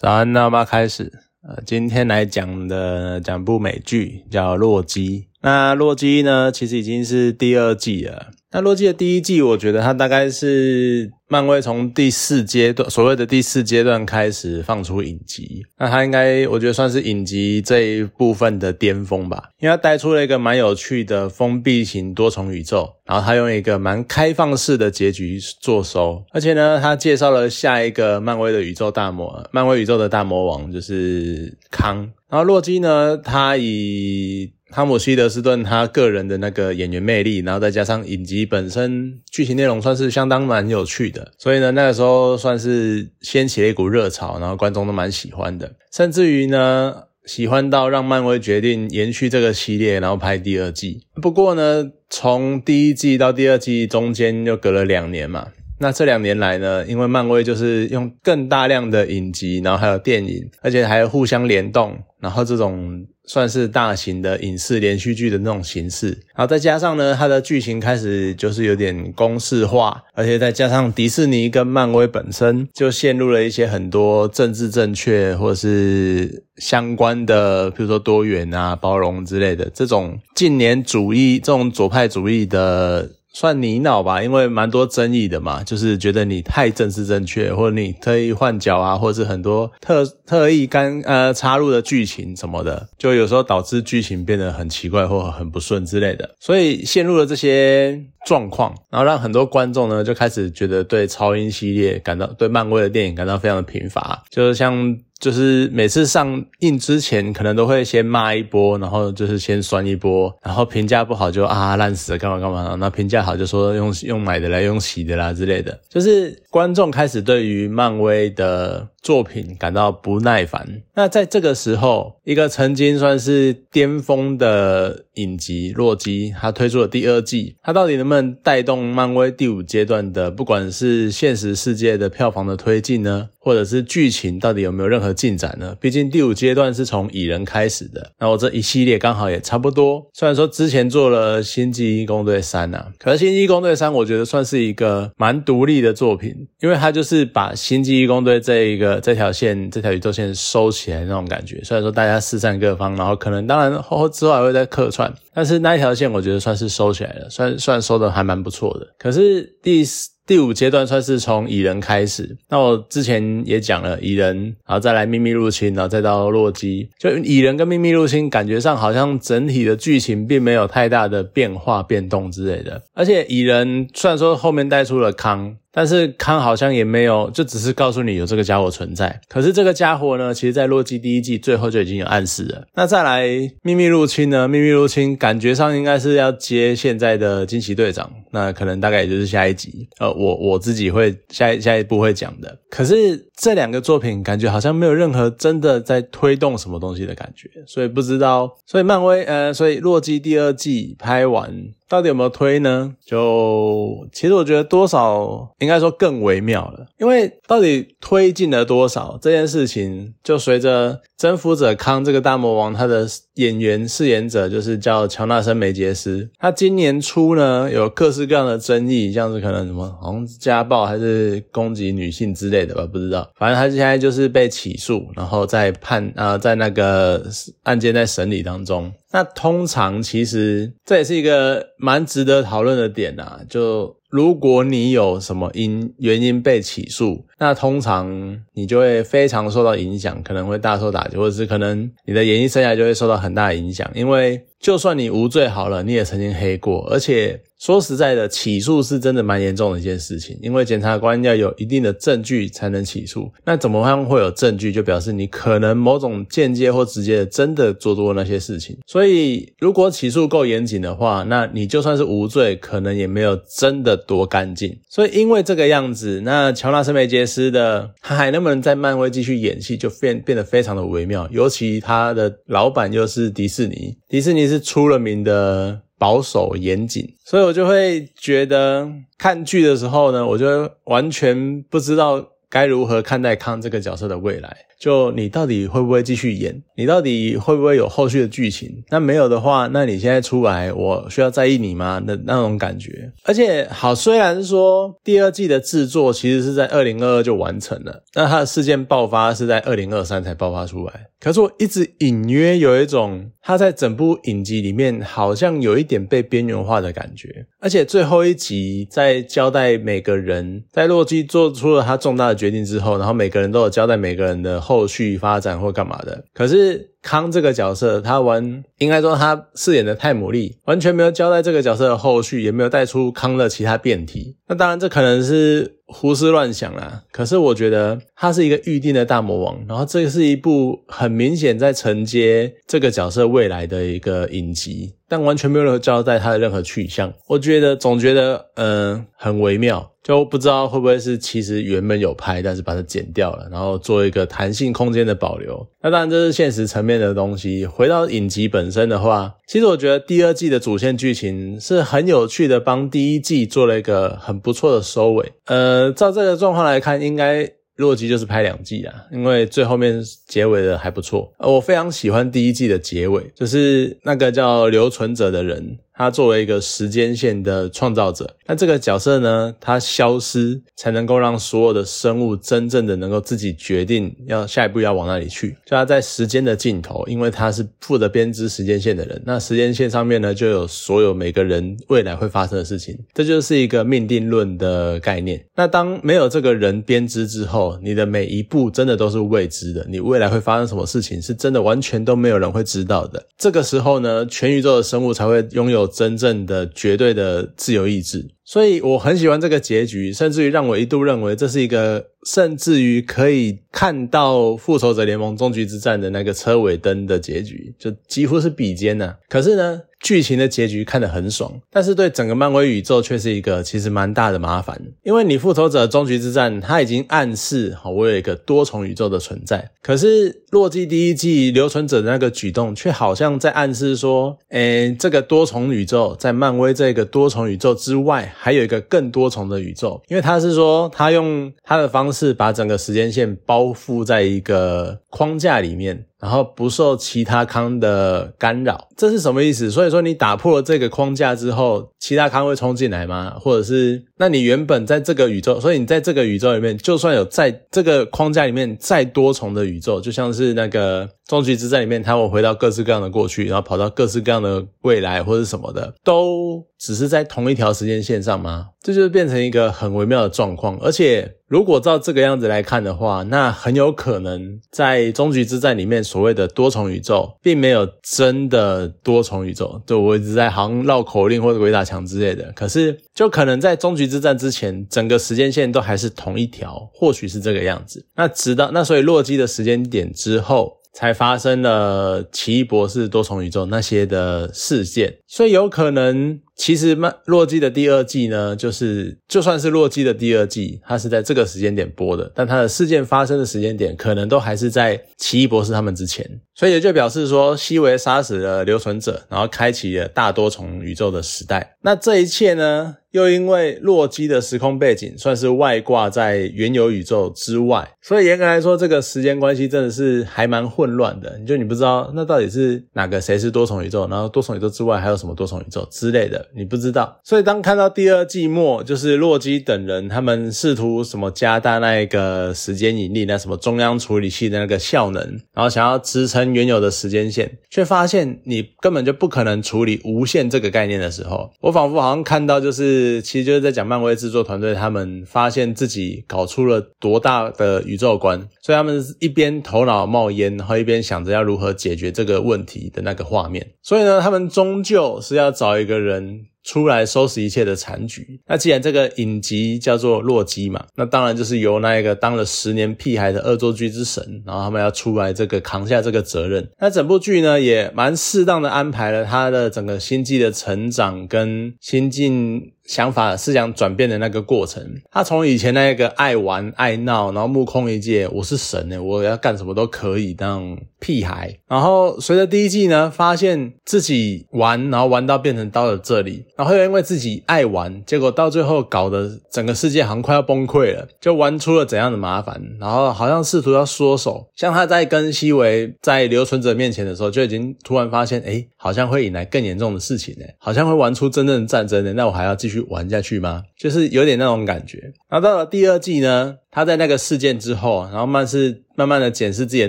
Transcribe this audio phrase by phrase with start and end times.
[0.00, 1.12] 早安，那我们开始。
[1.42, 5.22] 呃，今天来讲的讲部美剧叫《洛基》。
[5.42, 8.28] 那《洛基》呢，其实已经是第二季了。
[8.50, 11.12] 那《洛基》的第一季，我觉得它大概是。
[11.30, 51.02] 漫威从第四阶段，所谓的第四阶段开始放出影集，那它应该我觉得算是影集这一部分的巅峰吧，因为它带出了一个蛮有趣的封闭型多重宇宙，然后它用一个蛮开放式的结局做收，而且呢，它介绍了下一个漫威的宇宙大魔，漫威宇宙的大魔王就是康，然后洛基呢，他以汤姆希德斯顿他个人的那个演员魅力，然后再加上影集本身剧情内容算是相当蛮有趣的，所以呢那个时候算是掀起了一股热潮，然后观众都蛮喜欢的，甚至于呢喜欢到让漫威决定延续这个系列，然后拍第二季。
[51.20, 55.48] 不过呢，从第一季到第二季中间又隔了两年嘛，
[55.78, 63.06] 那这两年来呢，因为漫威就是用更大量的影集，然后还有电影，而且还有互相联动，然后这种。
[63.30, 83.10] 算是大型的影视连续剧的那种形式，然后再加上呢，它的剧情开始就是有点公式化，而且再加上迪士尼跟漫威本身就陷入了一些很多政治正确或者是相关的，比如说多元啊、包容之类的这种近年主义、这种左派主义的。
[83.40, 104.98] 算你脑吧，因为蛮多争议的嘛，就是觉得你太政治正确，或者你特意换脚啊，或者是很多特特意干呃插入的剧情什么的，就有时候导致剧情变得很奇怪或很不顺之类的，所以陷入了这些状况，然后让很多观众呢就开始觉得对超英系列感到对漫威的电影感到非常的贫乏，就是像。
[105.18, 118.86] 就是每次上映之前，可能都会先骂一波，然后就是先酸一波，然后评价不好就啊烂死了，干嘛干嘛，那评价好就说用用买的来，用洗的啦之类的，就是观众开始对于漫威的。
[119.00, 120.82] 作品感到不耐烦。
[120.94, 135.76] 那在这个时候，一个曾经算是巅峰的影集《洛基》，它推出了第二季，它到底能不能带动漫威第五阶段的，不管是现实世界的票房的推进呢，或者是剧情到底有没有任何进展呢？
[135.80, 140.06] 毕竟第五阶段是从蚁人开始的，那我这一系列刚好也差不多。
[140.14, 148.98] 虽然说之前做了《星际义工队三》啊，可是《星际义工队三》我觉得算是一个蛮独立的作品，因为它就是把《星际义工队》这一个。
[149.08, 158.86] 这条线，这条宇宙线收起来那种感觉，虽然说大家四散各方，然后可能当然后之后还会再客串，但是那一条线我觉得算是收起来了，算算收的还蛮不错的。
[158.98, 164.36] 可是第四第五阶段算是从蚁人开始，那我之前也讲了蚁人，
[164.66, 175.56] 然后再来秘密入侵，然后再到洛基，就蚁人跟秘密入侵感觉上好像整体的剧情并没有太大的变化变动之类的，而且蚁人虽然说后面带出了康。
[175.72, 179.20] 但是康好像也没有，就只是告诉你有这个家伙存在。
[179.28, 182.64] 可是这个家伙呢，其实在洛基第一季最后就已经有暗示了。
[182.74, 183.26] 那再来
[183.62, 184.48] 秘密入侵呢？
[184.48, 189.88] 秘密入侵感觉上应该是要接现在的惊奇队长，那可能大概也就是下一集。
[190.00, 192.58] 呃，我我自己会下一下一步会讲的。
[192.70, 198.56] 可是这两个作品感觉好像没有任何真的在推动什么东西的感觉，所以不知道。
[198.66, 201.52] 所以漫威呃，所以洛基第二季拍完。
[201.88, 202.94] 到底有没有推呢？
[203.04, 227.24] 就其实我觉得多少应该说更微妙了，因为到底推进了多少这件事情，就随着征服者康这个大魔王，他的演员饰演者就是叫乔纳森梅杰斯，他今年初呢有各式各样的争议，像是可能什么好像家暴还是攻击女性之类的吧，不知道，反正他现在就是被起诉，然后在判啊在那个
[227.62, 228.92] 案件在审理当中。
[229.10, 244.44] 那通常其实这也是一个蛮值得讨论的点啊，就如果你有什么因原因被起诉，那通常你就会非常受到影响，可能会大受打击，或者是可能你的演艺生涯就会受到很大的影响，因为。
[244.60, 253.30] 就算你无罪好了，你也曾经黑过，而且说实在的，起诉是真的蛮严重的一件事情，因为检察官要有一定的证据才能起诉。
[253.44, 258.76] 那怎么样会有证据，就表示你可能某种间接或直接的真的做多那些事情。
[258.86, 264.76] 所以，如果起诉够严谨的话，那你就算是无罪，可能也没有真的多干净。
[264.88, 271.28] 所以，因为这个样子，那乔纳森梅杰斯的他还能不能在漫威继续演戏，就变变得非常的微妙。
[271.30, 274.48] 尤其他的老板又是迪士尼，迪士尼。
[274.48, 284.56] 是出了名的保守严谨，所以我就会觉得看剧的时候呢，我就完全不知道该如何看待康这个角色的未来？
[284.78, 286.62] 就你到底会不会继续演？
[286.76, 288.84] 你到底会不会有后续的剧情？
[288.90, 292.00] 那没有的话，那你现在出来，我需要在意你吗？
[292.06, 293.10] 那那种感觉。
[293.24, 301.08] 而且好，虽然说第二季的制作其实是在二零二二就完成了，那它的事件爆发是在二零二三才爆发出来。
[301.20, 307.44] 可是我一直隐约有一种，他在整部影集里面好像有一点被边缘化的感觉。
[307.58, 314.60] 而且最后一集在交代每个人，在洛基做出了他重大的决定之后，然后每个人都有交代每个人的。
[314.68, 316.22] 后续发展或干嘛的？
[316.34, 324.36] 可是康这个角色，他完应该说他饰演的泰姆利完全没有交代这个角色的后续，也没有带出康的其他变体。
[324.46, 327.02] 那当然，这可能是胡思乱想啦。
[327.10, 337.12] 可是我觉得他是一个预定的大魔王，然后这是一部很明显在承接这个角色未来的一个影集，但完全没有任何交代他的任何去向。
[337.26, 339.90] 我觉得总觉得嗯很微妙。
[340.00, 345.68] 就不知道会不会是其实原本有拍，但是把它剪掉了，然后做一个弹性空间的保留。
[345.88, 347.64] 那当然这是现实层面的东西。
[347.64, 355.32] 回到影集本身的话，其实我觉得第二季的主线剧情是很有趣的，帮第一季做了一个很不错的收尾。
[355.46, 361.32] 呃，照这个状况来看，应该洛基就是拍两季啊，因为最后面结尾的还不错。
[361.38, 365.78] 呃我非常喜欢第一季的结尾，就是那个叫留存者的人。
[365.98, 375.50] 他作为一个时间线的创造者，那这个角色呢，他消失才能够让所有的生物真正的能够自己决定要下一步要往哪里去。
[375.66, 385.44] 就他在时间的尽头，因为他是负责编织时间线的人，那时间线上面呢就有所有每个人未来会发生的事情，这就是一个命定论的概念。
[385.56, 393.26] 那当没有这个人编织之后，你的每一步真的都是未知的，你未来会发生什么事情是真的完全都没有人会知道的。
[393.36, 395.87] 这个时候呢，全宇宙的生物才会拥有。
[395.88, 409.14] 真正的绝对的自由意志，所以我很喜欢这个结局，甚至于让我一度认为这是一个，甚至于可以看到复仇者联盟终局之战的那个车尾灯的结局，就几乎是比肩呢。
[409.28, 409.82] 可是呢？
[410.00, 414.80] 剧情的结局看得很爽，但是对整个漫威宇宙却是一个其实蛮大的麻烦。
[415.02, 430.00] 因为你复仇者终局之战，它已经暗示好我有一个多重宇宙的存在，可是洛基第一季留存者的那个举动，却好像在暗示说，诶，这个多重宇宙在漫威这个多重宇宙之外，还有一个更多重的宇宙。
[430.08, 436.04] 因为他是说，他用他的方式把整个时间线包覆在一个框架里面。
[436.20, 439.70] 然后不受其他康的干扰，这是什么意思？
[439.70, 443.36] 所以说你打破了这个框架之后，其他康会冲进来吗？
[443.38, 458.70] 或者是，那你原本在这个宇宙，所以你在这个宇宙里面，就算有在这个框架里面再多重的宇宙，就像是那个终局之战里面，他会回到各式各样的过去，然后跑到各式各样的未来或者什么的，都只是在同一条时间线上吗？
[458.82, 461.34] 这就是变成一个很微妙的状况，而且。
[461.48, 469.80] 如果照这个样子来看的话，那很有可能在终局之战里面所谓的多重宇宙，并没有真的多重宇宙。
[469.86, 478.04] 就我一直在好像绕口令或者鬼打墙之类的，可是就可能在终局之战之前，整个时间线都还是同一条，或许是这个样子。
[478.14, 480.76] 那直到那所以洛基的时间点之后。
[480.98, 501.76] 才发生了奇异博士多重宇宙那些的事件，所以有可能，其实《曼洛基》的第二季呢，就是就算是洛基的第二季，它是在这个时间点播的，但它的事件发生的时间点，可能都还是在奇异博士他们之前，所以也就表示说，西维杀死了留存者，然后开启了大多重宇宙的时代。
[501.82, 502.96] 那这一切呢？
[503.12, 511.38] 又因为洛基的时空背景算是外挂在原有宇宙之外，所以严格来说，这个时间关系真的是还蛮混乱的。
[511.38, 517.20] 你就你不知道那到底是哪个谁是多重宇宙，然后多重宇宙之外还有什么多重宇宙之类的，你不知道。
[517.22, 532.72] 所以当看到第二季末，就是洛基等人他们试图什么加大那一个时间引力，那什么中央处理器的那个效能，然后想要支撑原有的时间线，却发现你根本就不可能处理无限这个概念的时候，我仿佛好像看到就。
[532.78, 543.66] 是，其实就是在讲漫威制作团队他们发现自己搞出了多大的宇宙观，所以他们一边头脑冒烟，然后一边想着要如何解决这个问题的那个画面。
[543.82, 546.37] 所以呢，他们终究是要找一个人。
[546.38, 548.38] um, 出来收拾一切的残局。
[548.46, 556.68] 那既然这个影集叫做洛基嘛，那当然就是由那一个当了十年屁孩的恶作剧之神，然后他们要出来这个扛下这个责任。
[556.78, 564.84] 那整部剧呢，也蛮适当的安排了他的整个心际的成长跟心境想法思想转变的那个过程。
[565.10, 571.58] 他从以前那个爱玩爱闹，然后目空一切，我是神呢，我要干什么都可以当屁孩。
[571.66, 576.44] 然后随着第一季呢，发现自己玩，然后玩到变成到了这里。
[576.58, 584.48] 然后又因为自己爱玩，结果到最后搞得整个世界好像快要崩溃了，就玩出了怎样的麻烦，然后好像试图要缩手。
[584.56, 592.12] 像他在跟西维在留存者面前的时候，就已经突然发现，哎，好像会引来更严重的事情呢，好像会玩出真正的战争呢。
[592.14, 593.62] 那我还要继续玩下去吗？
[593.78, 594.98] 就是有点那种感觉。
[595.28, 599.88] 然后到了第二季呢，他在那个事件之后，然后慢是慢慢的检视自己的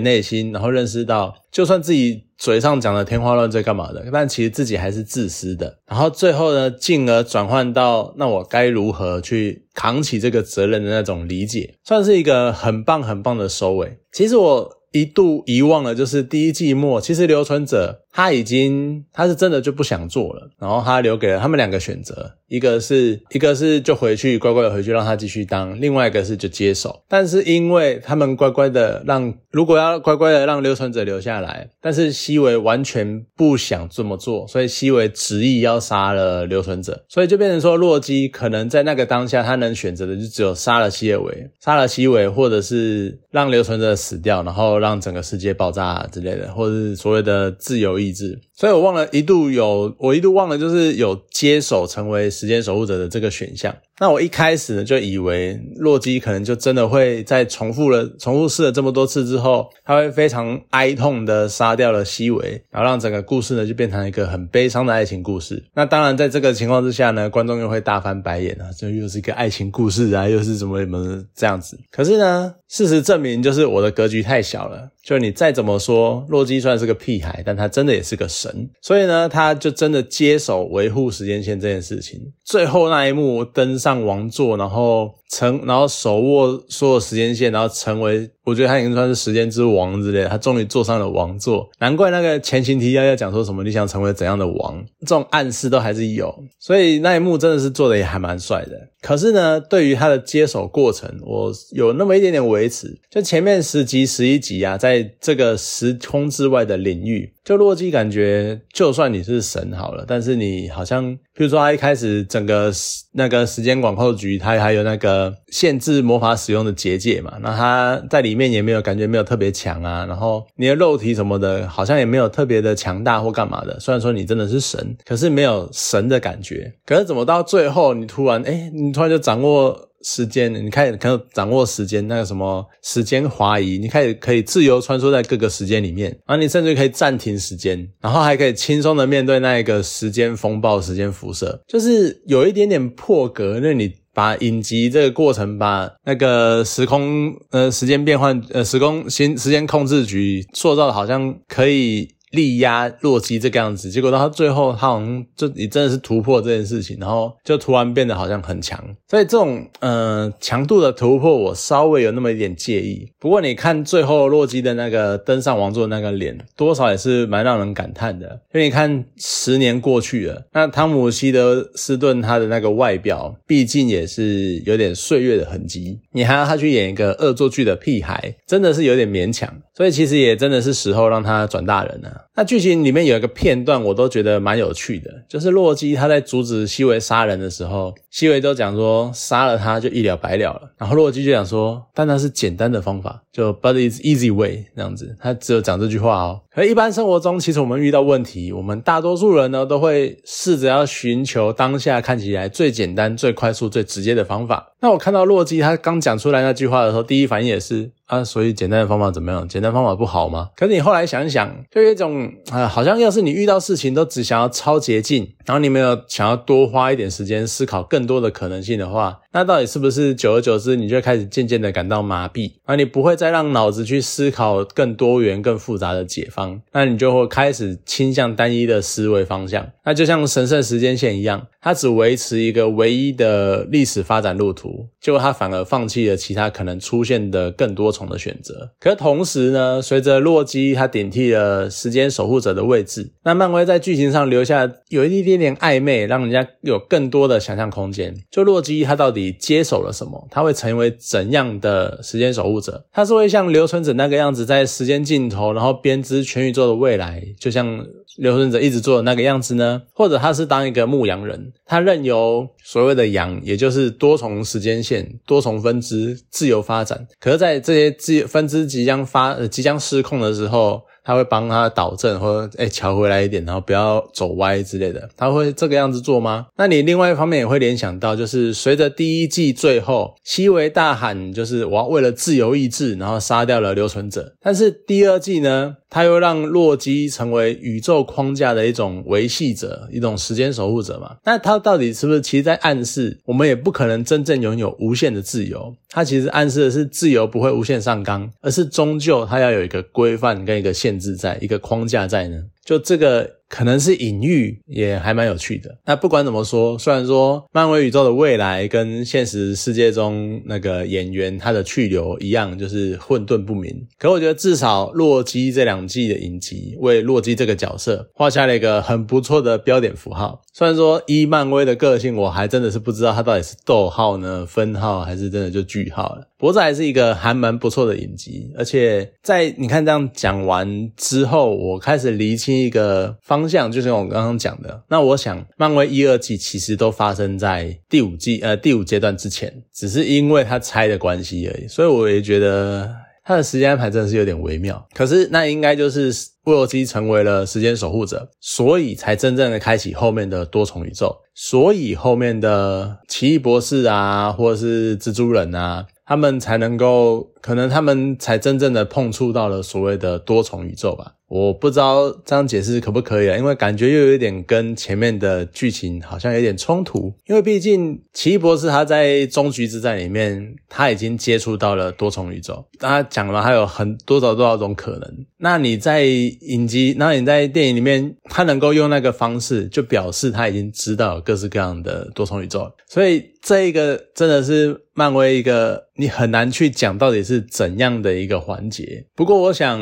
[0.00, 2.24] 内心，然后认识到，就算自己。
[2.40, 4.02] 嘴上讲的天花乱坠干嘛的？
[4.10, 5.76] 但其实自己还是自私的。
[5.86, 13.98] 然后最后呢，进而转换到那我该如何去扛起这个责任的那种理解，算是一个很棒很棒的收尾。
[14.10, 18.04] 其实我一度遗忘了，就是第一季末，其实留存者。
[18.12, 27.02] 他已经，他是真的就不想做了，然后他留给了他们两个选择，一个是一个是就回去乖乖的回去让他继续当，另外一个是就接手。
[27.08, 47.99] 但是因为他们乖乖的让，如果要乖乖的让留存者留下来，但是西维完全不想这么做，所以西维执意要杀了留存者，所以就变成说洛基可能在那个当下他能选择的就只有杀了西维，杀了西维，或者是让留存者死掉，然后让整个世界爆炸之类的，或者是所谓的自由。
[48.00, 53.74] 意志，所以我忘了一度有，我一度忘了就是有接手成为时间守护者的这个选项。
[53.98, 65.62] 那我一开始呢就以为洛基可能就真的会在重复了、重复试了这么多次之后，他会非常哀痛的杀掉了西维，然后让整个故事呢就变成一个很悲伤的爱情故事。
[65.74, 71.78] 那当然，在这个情况之下呢，观众又会大翻白眼啊，这又是一个爱情故事啊，又是怎么怎么这样子。
[71.90, 74.88] 可是呢，事实证明就是我的格局太小了。
[75.02, 78.70] 就是你再怎么说，洛基算是个屁孩，但他真的也是个神。
[78.80, 82.20] 所以呢，他就真的接手维护时间线这件事情。
[82.44, 83.80] 最后那一幕登。
[83.80, 90.28] 上王座，然后成，然后手握所有时间线，然后成为，我觉得他已经算是时间之王之类的。
[90.28, 96.34] 他终于坐上了王座，难怪那个前情提要要讲说什么你想成为怎样的王，这种暗示都还是有。
[96.58, 98.88] 所以那一幕真的是做的也还蛮帅的。
[99.02, 103.00] 可是呢，对于他的接手过程，我有那么一点点维持。
[103.10, 107.32] 就前面十集、十一集啊，在这个时空之外的领域。
[107.50, 112.70] 就洛基感觉，就算你是神好了，但是你好像，比如说他一开始整个
[113.14, 123.80] 那个时间管控局，他还有那个限制魔法使用的结界嘛，那他在里面也没有感觉没有特别强啊，然后你的肉体什么的，好像也没有特别的强大或干嘛的。
[123.80, 126.72] 虽然说你真的是神，可是没有神的感觉。
[126.86, 129.89] 可是怎么到最后，你突然哎，你突然就掌握。
[130.02, 143.60] 时间，你开始可以掌握时间，那个什么时间滑移，你开始可以自由穿梭在各个时间里面，然后你甚至可以暂停时间，然后还可以轻松的面对那一个时间风暴、时间辐射，就是有一点点破格。
[143.62, 152.08] 那你把影集这个过程，把那个时空呃时间变换呃时空新时间控制局塑造的好像可以。
[152.30, 158.78] 力压洛基这个样子，结果到他最后，他好像就你真的是突破这件事情，然后就突然变得好像很强。
[159.08, 163.06] 所以这种呃强度的突破，我稍微有那么一点介意。
[163.18, 168.26] 不过你看最后洛基的那个登上王座那个脸，多少也是蛮让人感叹的。
[168.54, 175.98] 因为你看十年过去了，那汤姆希德斯顿他的那个外表，毕竟也是有点岁月的痕迹。
[176.12, 179.52] 你还要他去演一个恶作剧的屁孩，真的是有点勉强。
[179.80, 182.26] 所以其实也真的是时候让他转大人了。
[182.40, 196.40] 那剧情里面有一个片段，我都觉得蛮有趣的，就是洛基他在阻止西维杀人的时候，西维都讲说杀了他就一了百了了，然后洛基就讲说，但那是简单的方法，就 but it's easy way 这样子，他只有讲这句话哦。
[196.50, 204.72] 可一般生活中，其实我们遇到问题，我们大多数人呢都会试着要寻求当下看起来最简单、最快速、最直接的方法。
[204.80, 207.90] 那我看到洛基他刚讲出来那句话的时候，第一反应也是。
[208.06, 209.46] 啊，所以简单的方法怎么样？
[209.46, 210.50] 简单方法不好吗？
[210.56, 229.66] 可是你后来想一想，就有一种啊，好像要是你遇到事情都只想要超捷径，然后你没有想要多花一点时间思考更多的可能性的话，那到底是不是久而久之，你就开始渐渐的感到麻痹，而你不会再让脑子去思考更多元、更复杂的解方，那你就会开始倾向单一的思维方向。
[229.84, 238.10] 那就像神圣时间线一样，它只维持一个唯一的历史发展路途，结果它反而放弃了其他可能出现的更多重。
[238.10, 248.12] 的选择，可同时呢，随着洛基他顶替了时间守护者的位置，那漫威在剧情上留下有一点点暧昧，让人家有更多的想象空间。
[248.32, 250.26] 就洛基他到底你接手了什么？
[250.30, 252.82] 他会成为怎样的时间守护者？
[252.92, 257.84] 他是会像留存者那个样子，在时间尽头，然后编织全宇宙的未来，就像
[258.16, 259.82] 留存者一直做的那个样子呢？
[259.94, 267.06] 或者他是当一个牧羊人，他任由所谓的羊，也就是多重时间线、多重分支自由发展。
[267.18, 275.08] 可是，在这些自分支即将发、呃即将失控的时候，他会帮他导正，或者哎调回来一点，然后不要走歪之类的。
[275.16, 276.46] 他会这个样子做吗？
[276.56, 284.34] 那你另外一方面也会联想到，就是随着第一季最后，西维大喊就是我要为了自由意志，然后杀掉了留存者。
[284.40, 285.76] 但是第二季呢？
[285.92, 291.16] 他又让洛基成为宇宙框架的一种维系者，一种时间守护者嘛？
[291.24, 295.74] 那他到底是不是其实在暗示，我们也不可能真正拥有无限的自由？
[295.88, 302.42] 他其实暗示的是自由不会无限上纲，而是终究它要有一个规范跟一个限制，在一个框架在呢？
[302.70, 305.76] 就这个可能是隐喻，也还蛮有趣的。
[305.86, 313.88] 那不管怎么说，虽然说漫威宇宙的未来跟现实世界中那个演员他的去留一样，就是混沌不明。
[313.98, 320.40] 可我觉得至少洛基这两季的影集为洛基这个角色画下了一个很不错的标点符号。
[320.52, 326.28] 虽然说依漫威的个性，我还真的是不知道他到底是逗号呢、分号，还是真的就句号了。
[326.40, 334.82] 不过这还是一个还蛮不错的影集，而且在你看这样讲完之后，我开始厘清一个方向，就是我刚刚讲的。
[334.88, 341.68] 那我想，漫威一二季其实都发生在第五季呃第五阶段之前，只是因为他拆的关系而已。
[341.68, 342.90] 所以我也觉得
[343.22, 344.82] 他的时间安排真的是有点微妙。
[344.94, 346.10] 可是那应该就是
[346.44, 355.84] 洛基成为了时间守护者，所以才真正的开启后面的多重宇宙，所以后面的奇异博士啊，或者是蜘蛛人啊。
[356.10, 361.14] 他们才能够，可能他们才真正的碰触到了所谓的多重宇宙吧。
[361.30, 363.38] 我不知道这样解释可不可以啊？
[363.38, 367.14] 因为感觉又有一点跟前面的剧情好像有点冲突。
[367.26, 372.66] 因为毕竟奇异博士他在终局之战里面，他已经接触到了多重宇宙。
[372.80, 375.26] 他讲了还有很多少多少种可能。
[375.38, 382.68] 那你在影集，那你在电影里面，他能够用那个方式，就表示他已经知道各式各样的多重宇宙。
[382.88, 389.06] 所以这一个真的是漫威一个你很难去讲到底是怎样的一个环节。
[389.14, 389.80] 不过我想，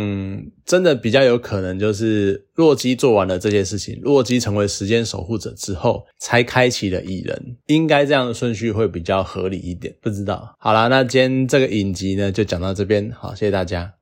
[0.68, 7.56] 真的比较有可能就是洛基做完了这些事情，洛基成为时间守护者之后，才开启了蚁人。
[7.68, 9.94] 应该这样的顺序会比较合理一点。
[10.02, 10.54] 不知道。
[10.58, 13.10] 好啦，那今天这个影集呢，就讲到这边。
[13.10, 13.94] 好，谢谢大家。